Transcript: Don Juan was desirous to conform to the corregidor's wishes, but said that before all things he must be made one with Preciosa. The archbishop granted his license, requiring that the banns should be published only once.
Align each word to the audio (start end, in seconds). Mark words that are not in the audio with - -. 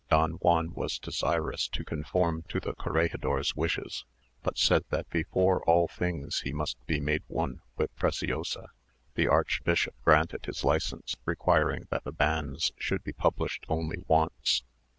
Don 0.09 0.31
Juan 0.41 0.71
was 0.73 0.97
desirous 0.97 1.67
to 1.67 1.85
conform 1.85 2.41
to 2.49 2.59
the 2.59 2.73
corregidor's 2.73 3.55
wishes, 3.55 4.03
but 4.41 4.57
said 4.57 4.83
that 4.89 5.07
before 5.11 5.63
all 5.69 5.87
things 5.87 6.39
he 6.41 6.51
must 6.51 6.83
be 6.87 6.99
made 6.99 7.21
one 7.27 7.61
with 7.77 7.95
Preciosa. 7.97 8.69
The 9.13 9.27
archbishop 9.27 9.93
granted 10.03 10.47
his 10.47 10.63
license, 10.63 11.17
requiring 11.23 11.85
that 11.91 12.03
the 12.03 12.11
banns 12.11 12.71
should 12.79 13.03
be 13.03 13.13
published 13.13 13.63
only 13.69 14.03
once. 14.07 14.63